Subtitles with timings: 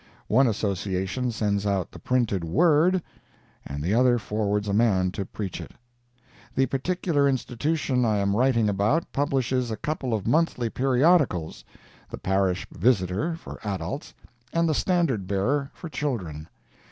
[0.27, 3.03] One association sends out the printed Word,
[3.63, 5.75] and the other forwards a man to preach it.
[6.55, 13.35] The particular institution I am writing about publishes a couple of monthly periodicals—the Parish Visitor,
[13.35, 14.15] for adults,
[14.51, 16.47] and the Standard Bearer, for children.